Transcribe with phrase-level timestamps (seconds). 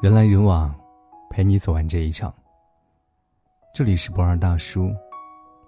[0.00, 0.74] 人来人往，
[1.28, 2.32] 陪你走完这一场。
[3.74, 4.90] 这里是不二大叔，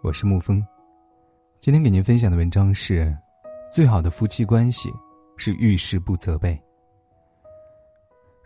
[0.02, 0.66] 我是沐风。
[1.60, 3.14] 今天给您分享的文章是：
[3.70, 4.90] 最好的夫妻关系
[5.36, 6.58] 是遇事不责备。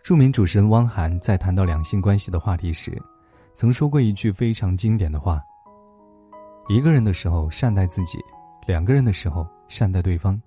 [0.03, 3.01] 著名主持人汪涵在谈到两性关系的话题时，
[3.55, 5.41] 曾说过一句非常经典的话：
[6.67, 8.19] 一个人的时候善待自己，
[8.67, 10.37] 两个人的时候善待对方。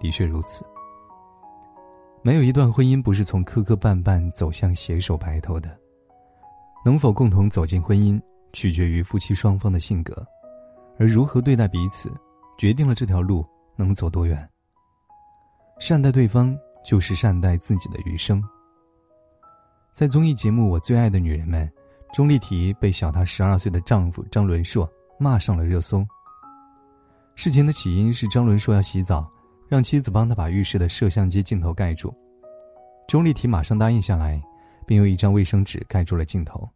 [0.00, 0.64] 的确如此。
[2.26, 5.78] 没有一段婚姻不是从磕磕绊绊走向携手白头的。
[6.82, 8.18] 能否共同走进婚姻，
[8.54, 10.26] 取决于夫妻双方的性格，
[10.98, 12.10] 而如何对待彼此，
[12.56, 13.44] 决定了这条路
[13.76, 14.48] 能走多远。
[15.78, 18.42] 善待对方，就是善待自己的余生。
[19.92, 21.70] 在综艺节目《我最爱的女人们》，
[22.14, 26.02] 钟丽缇被小她十二岁的丈夫张伦硕骂上了热搜。
[27.34, 29.30] 事情的起因是张伦硕要洗澡。
[29.68, 32.14] 让妻子帮他把浴室的摄像机镜头盖住，
[33.08, 34.40] 钟丽缇马上答应下来，
[34.86, 36.68] 并用一张卫生纸盖住了镜头。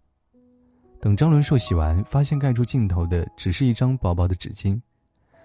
[1.00, 4.80] 等张伦硕洗完，发现盖住镜头的只是一张薄薄的纸巾，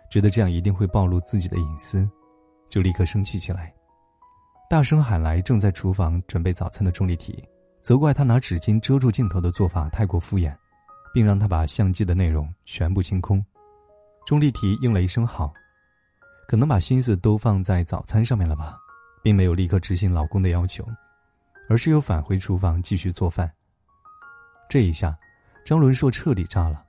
[0.09, 2.09] 觉得这样一定会暴露自己的隐私，
[2.69, 3.71] 就立刻生气起来，
[4.69, 7.37] 大声喊来正在厨房准备早餐的钟丽缇，
[7.81, 10.51] 责怪他拿纸巾遮住镜头的做法太过敷衍，
[11.13, 13.43] 并让他把相机的内容全部清空。
[14.25, 15.53] 钟丽缇应了一声好。
[16.53, 18.77] 可能把心思都放在早餐上面了吧，
[19.23, 20.87] 并没有立刻执行老公的要求，
[21.67, 23.51] 而是又返回厨房继续做饭。
[24.69, 25.17] 这一下，
[25.65, 26.85] 张伦硕彻底炸了，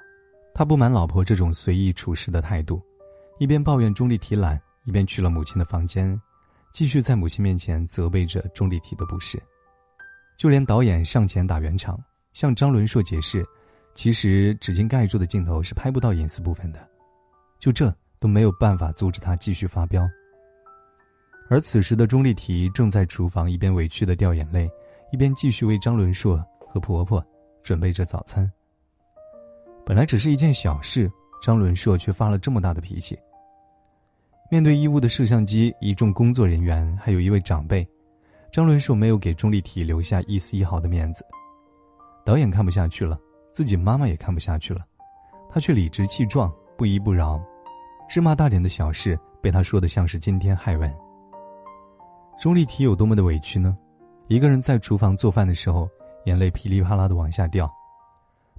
[0.52, 2.78] 他不满老婆这种随意处事的态度，
[3.38, 6.20] 一边抱怨钟丽缇懒，一边去了母亲的房间，
[6.74, 9.42] 继续在母亲面前责备着钟丽缇的不是。
[10.36, 11.98] 就连导演上前打圆场，
[12.34, 13.42] 向张伦硕解释，
[13.94, 16.86] 其实纸巾盖住的镜头是拍不到隐私部分的。
[17.58, 17.90] 就这。
[18.24, 20.08] 都没有办法阻止他继续发飙。
[21.50, 24.66] 而此时的钟丽缇正在厨房一边委屈的掉眼泪，
[25.12, 27.22] 一边继续为张伦硕和婆婆
[27.62, 28.50] 准备着早餐。
[29.84, 33.14] 本来只是一件小事，张伦硕却发了这么大的脾气。
[34.50, 37.86] 面对医务的摄像机、一众工作人员，还有一位长辈，
[38.50, 41.22] 张伦硕没有给钟丽缇留下一丝一毫的面子。
[42.24, 43.20] 导演看不下去了，
[43.52, 44.82] 自己妈妈也看不下去了，
[45.50, 47.38] 他却理直气壮，不依不饶。
[48.08, 50.94] 芝麻大点的小事被他说的像是惊天骇闻。
[52.38, 53.76] 钟丽缇有多么的委屈呢？
[54.28, 55.88] 一个人在厨房做饭的时候，
[56.24, 57.70] 眼泪噼里啪啦的往下掉。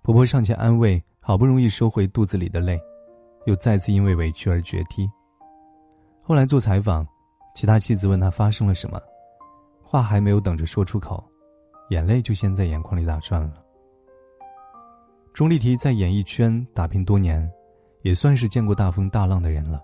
[0.01, 2.79] 婆婆上前安慰，好不容易收回肚子里的泪，
[3.45, 5.09] 又再次因为委屈而决堤。
[6.21, 7.05] 后来做采访，
[7.55, 9.01] 其他妻子问他发生了什么，
[9.81, 11.23] 话还没有等着说出口，
[11.89, 13.53] 眼泪就先在眼眶里打转了。
[15.33, 17.51] 钟丽缇在演艺圈打拼多年。
[18.05, 19.83] 也算是见过大风大浪的人了，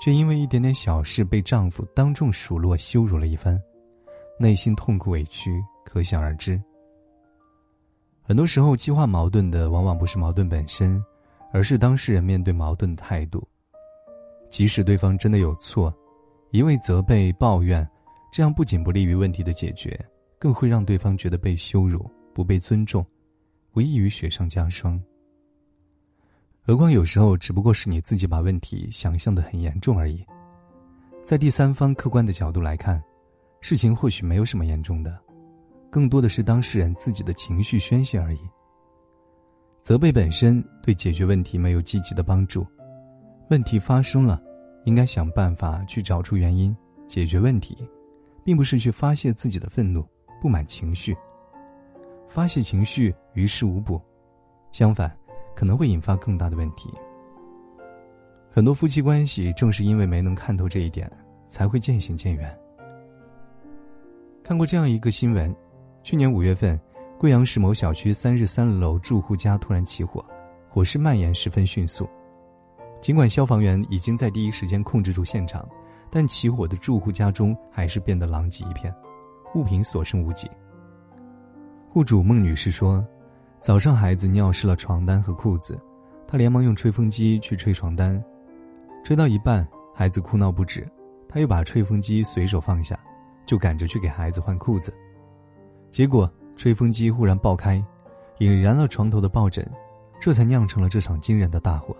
[0.00, 3.62] 却因为一点点小事被丈夫当众数落羞辱了一番，
[4.40, 6.60] 内心痛苦委屈可想而知。
[8.24, 11.00] 很多时候，激化矛盾的往往不是矛盾本身，
[11.52, 13.46] 而是当事人面对矛盾的态度。
[14.50, 15.94] 即使对方真的有错，
[16.50, 17.88] 一味责备抱怨，
[18.32, 19.96] 这样不仅不利于问题的解决，
[20.40, 23.06] 更会让对方觉得被羞辱、不被尊重，
[23.74, 25.00] 无异于雪上加霜。
[26.68, 30.22] 何况有时候只不过是你自己把问题想象的很严重而已，
[31.24, 33.02] 在第三方客观的角度来看，
[33.62, 35.18] 事情或许没有什么严重的，
[35.88, 38.40] 更多的是当事人自己的情绪宣泄而已。
[39.80, 42.66] 责备本身对解决问题没有积极的帮助，
[43.48, 44.38] 问题发生了，
[44.84, 46.76] 应该想办法去找出原因，
[47.08, 47.78] 解决问题，
[48.44, 50.06] 并不是去发泄自己的愤怒、
[50.38, 51.16] 不满情绪。
[52.28, 53.98] 发泄情绪于事无补，
[54.70, 55.17] 相反。
[55.58, 56.88] 可能会引发更大的问题。
[58.48, 61.10] 很多夫妻关系正是因为没能看透这一点，
[61.48, 62.56] 才会渐行渐远。
[64.44, 65.52] 看过这样一个新闻：
[66.04, 66.80] 去年五月份，
[67.18, 70.24] 贵阳市某小区三十三楼住户家突然起火，
[70.68, 72.08] 火势蔓延十分迅速。
[73.00, 75.68] 尽管消防员已经在第一时间控制住现场，
[76.08, 78.94] 但起火的住户家中还是变得狼藉一片，
[79.56, 80.48] 物品所剩无几。
[81.90, 83.04] 户主孟女士说。
[83.60, 85.78] 早上，孩子尿湿了床单和裤子，
[86.26, 88.22] 他连忙用吹风机去吹床单，
[89.04, 90.88] 吹到一半，孩子哭闹不止，
[91.28, 92.98] 他又把吹风机随手放下，
[93.44, 94.94] 就赶着去给孩子换裤子，
[95.90, 97.84] 结果吹风机忽然爆开，
[98.38, 99.68] 引燃了床头的抱枕，
[100.20, 101.94] 这才酿成了这场惊人的大火。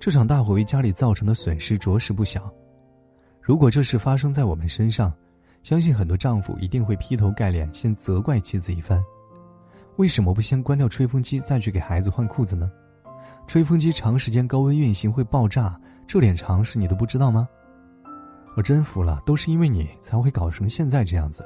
[0.00, 2.52] 这场大火为家里造成的损失着实不小，
[3.40, 5.12] 如果这事发生在我们身上，
[5.62, 9.02] 相信很多丈夫一定会劈头盖脸先责怪妻子一番。
[9.96, 12.70] 为什么不先关掉吹风机再去给孩子换裤子呢？
[13.46, 17.48] 吹风机长时间高温运行会爆炸，这点常识你都不知道吗？
[18.56, 21.44] 我真服了，都是因为你才会搞成现在这样子。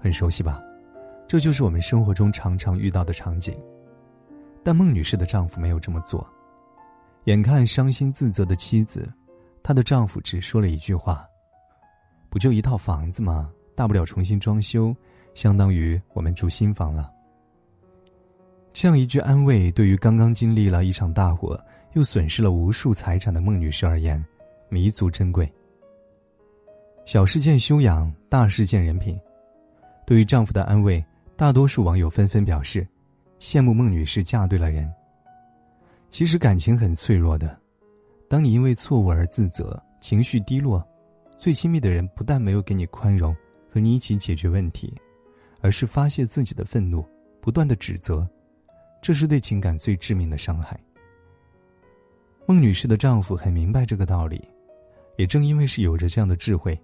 [0.00, 0.62] 很熟悉吧？
[1.28, 3.54] 这就是我们生活中常常遇到的场景。
[4.62, 6.26] 但孟女士的丈夫没有这么做。
[7.24, 9.10] 眼看伤心自责的妻子，
[9.62, 11.24] 她的丈夫只说了一句话
[12.28, 13.50] ：“不就一套房子吗？
[13.74, 14.94] 大不了重新装修，
[15.34, 17.10] 相当于我们住新房了。”
[18.72, 21.58] 这样一句安慰，对于刚刚经历了一场大火
[21.94, 24.24] 又损失了无数财产的孟女士而言，
[24.68, 25.52] 弥足珍贵。
[27.04, 29.18] 小事见修养，大事见人品。
[30.06, 31.04] 对于丈夫的安慰，
[31.36, 32.86] 大多数网友纷纷表示，
[33.40, 34.92] 羡慕孟女士嫁对了人。
[36.08, 37.58] 其实感情很脆弱的，
[38.28, 40.86] 当你因为错误而自责、情绪低落，
[41.38, 43.34] 最亲密的人不但没有给你宽容
[43.68, 44.94] 和你一起解决问题，
[45.60, 47.04] 而是发泄自己的愤怒，
[47.40, 48.28] 不断的指责，
[49.00, 50.78] 这是对情感最致命的伤害。
[52.46, 54.42] 孟女士的丈夫很明白这个道理，
[55.16, 56.78] 也正因为是有着这样的智慧，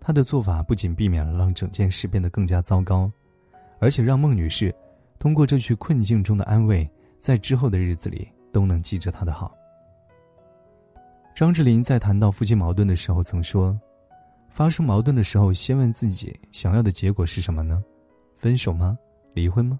[0.00, 3.10] 他的做法不仅避免了让整件事变得更加糟糕，
[3.78, 4.74] 而且让孟女士
[5.18, 6.88] 通过这句困境中的安慰，
[7.20, 8.28] 在之后的日子里。
[8.52, 9.54] 都能记着他的好。
[11.34, 13.78] 张智霖在谈到夫妻矛盾的时候曾说
[14.48, 17.84] ：“发生矛盾的时候，先问自己想要的结果是什么呢？
[18.36, 18.96] 分手吗？
[19.34, 19.78] 离婚吗？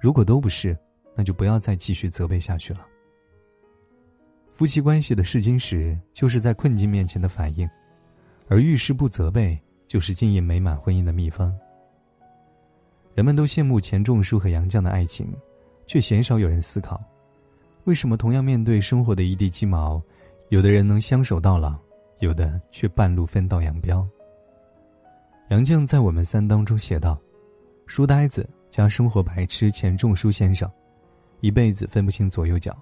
[0.00, 0.76] 如果都不是，
[1.16, 2.86] 那就不要再继续责备下去了。
[4.48, 7.68] 夫妻关系的试金石就是在困境面前的反应，
[8.48, 11.52] 而遇事不责备就是经营美满婚姻的秘方。
[13.14, 15.34] 人们都羡慕钱钟书和杨绛的爱情，
[15.86, 17.02] 却鲜少有人思考。”
[17.84, 20.00] 为什么同样面对生活的一地鸡毛，
[20.50, 21.74] 有的人能相守到老，
[22.18, 24.06] 有的却半路分道扬镳？
[25.48, 27.18] 杨绛在《我们三》当中写道
[27.88, 30.70] ：“书呆子加生活白痴钱钟书先生，
[31.40, 32.76] 一辈子分不清左右脚，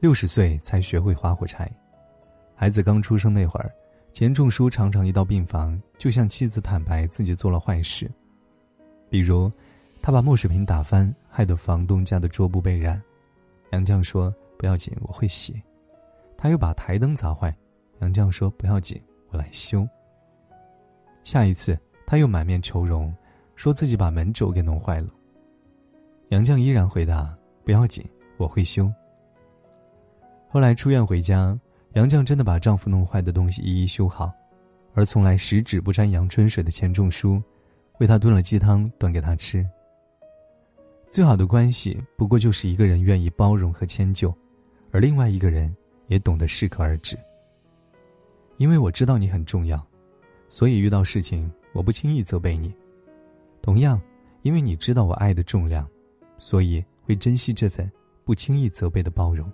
[0.00, 1.70] 六十岁才学会划火柴。
[2.56, 3.70] 孩子刚出生那会儿，
[4.10, 8.10] 钱钟书常常一到病房就向妻子坦白自己做了坏事，
[9.10, 9.52] 比如
[10.00, 13.00] 他把墨水瓶打翻，害得房东家的桌布被染。”
[13.70, 15.62] 杨绛说：“不要紧，我会洗。”
[16.38, 17.54] 他又把台灯砸坏，
[18.00, 18.98] 杨绛说：“不要紧，
[19.28, 19.86] 我来修。”
[21.22, 23.14] 下一次，他又满面愁容，
[23.58, 25.08] 说自己把门轴给弄坏了。
[26.28, 28.04] 杨绛依然回答：“不要紧，
[28.36, 28.90] 我会修。”
[30.48, 31.58] 后来出院回家，
[31.94, 34.32] 杨绛真的把丈夫弄坏的东西一一修好，
[34.94, 37.42] 而从来十指不沾阳春水的钱钟书，
[37.98, 39.68] 为他炖了鸡汤端给他吃。
[41.10, 44.32] 最好的关系，不过就是一个人愿意包容和迁就，
[44.92, 45.76] 而另外一个人
[46.06, 47.18] 也懂得适可而止。
[48.56, 49.84] 因为我知道你很重要，
[50.48, 52.72] 所以遇到事情我不轻易责备你。
[53.68, 54.00] 同样，
[54.40, 55.86] 因为你知道我爱的重量，
[56.38, 57.86] 所以会珍惜这份
[58.24, 59.52] 不轻易责备的包容。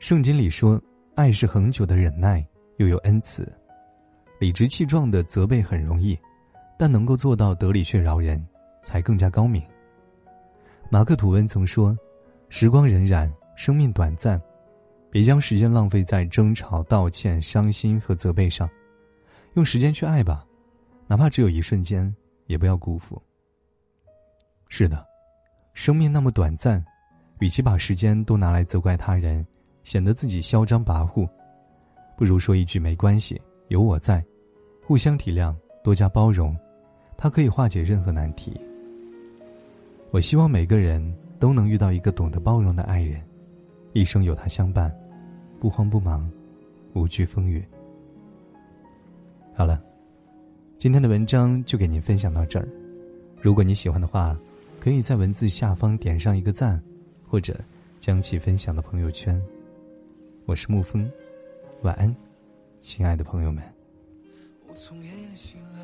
[0.00, 0.82] 圣经里说，
[1.14, 2.44] 爱是恒久的忍耐，
[2.78, 3.48] 又有恩慈。
[4.40, 6.18] 理直气壮的责备很容易，
[6.76, 8.44] 但能够做到得理却饶人，
[8.82, 9.62] 才更加高明。
[10.90, 11.96] 马克·吐温曾说
[12.50, 14.42] ：“时光荏苒，生命短暂，
[15.10, 18.68] 别将时间浪费在争吵、道歉、伤心和责备上，
[19.54, 20.44] 用时间去爱吧，
[21.06, 22.12] 哪怕只有一瞬间，
[22.48, 23.22] 也不要辜负。”
[24.68, 25.06] 是的，
[25.72, 26.84] 生命那么短暂，
[27.38, 29.46] 与其把时间都拿来责怪他人，
[29.84, 31.26] 显得自己嚣张跋扈，
[32.16, 34.22] 不如说一句“没关系，有我在”，
[34.84, 36.54] 互相体谅，多加包容，
[37.16, 38.60] 它可以化解任何难题。
[40.10, 41.00] 我希望每个人
[41.38, 43.22] 都能遇到一个懂得包容的爱人，
[43.92, 44.94] 一生有他相伴，
[45.60, 46.30] 不慌不忙，
[46.94, 47.64] 无惧风雨。
[49.54, 49.82] 好了，
[50.78, 52.68] 今天的文章就给您分享到这儿。
[53.42, 54.38] 如果你喜欢的话，
[54.78, 56.80] 可以在文字下方点上一个赞，
[57.26, 57.58] 或者
[57.98, 59.42] 将其分享到朋友圈。
[60.44, 61.10] 我是沐风，
[61.82, 62.14] 晚安，
[62.78, 63.60] 亲爱的朋友们。
[64.68, 65.80] 我从夜里醒来，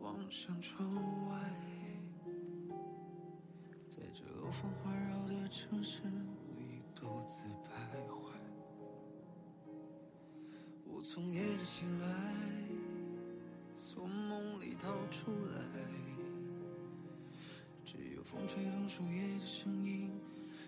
[0.00, 0.84] 望向窗
[1.30, 1.38] 外。
[4.62, 5.98] 风环绕的城市
[6.58, 7.74] 里独自徘
[8.08, 8.30] 徊，
[10.86, 12.06] 我从夜里醒来，
[15.24, 15.56] 出来，
[17.82, 20.10] 只有风吹动树叶的声音，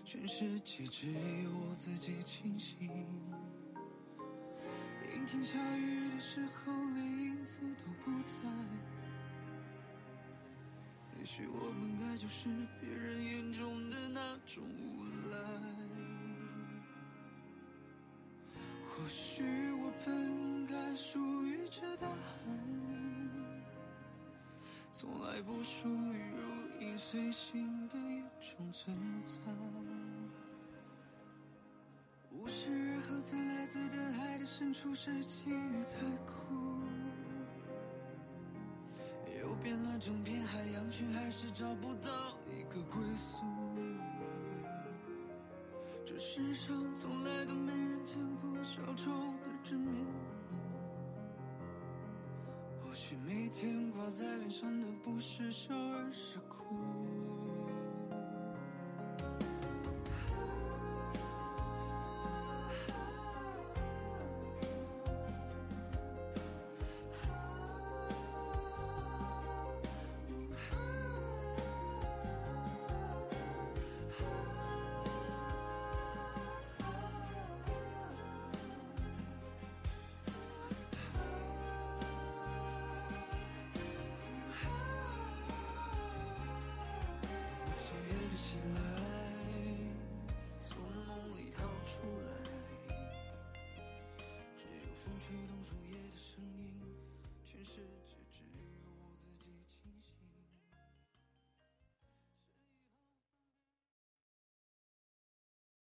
[0.03, 2.89] 全世界只有我自己清醒。
[5.15, 8.39] 阴天下雨的时候，连影子都不在。
[11.19, 12.49] 也许我们该就是
[12.81, 15.37] 别人眼中的那种无赖。
[18.89, 22.46] 或许我本该属于这大海，
[24.99, 29.35] 从来不属于如影随形的一种存在。
[32.31, 36.81] 无时而刻自来自的海的深处是起雨太酷，
[39.39, 43.45] 又变乱整片海洋，却还是找不到一个归宿。
[46.07, 50.36] 这世上从来都没人见过小丑的真面目。
[53.07, 57.36] 却每天挂在脸上的，不是笑而是哭。